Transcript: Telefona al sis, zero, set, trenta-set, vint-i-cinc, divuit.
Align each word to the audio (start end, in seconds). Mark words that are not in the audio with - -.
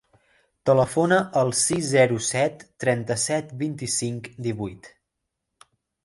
Telefona 0.67 1.17
al 1.41 1.51
sis, 1.57 1.83
zero, 1.89 2.15
set, 2.27 2.63
trenta-set, 2.83 3.51
vint-i-cinc, 3.59 4.31
divuit. 4.47 4.89